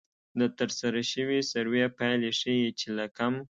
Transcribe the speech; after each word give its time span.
د 0.39 0.41
ترسره 0.57 1.01
شوې 1.11 1.39
سروې 1.51 1.85
پایلې 1.97 2.31
ښيي 2.39 2.67
چې 2.79 2.87
له 2.97 3.05
کم 3.17 3.33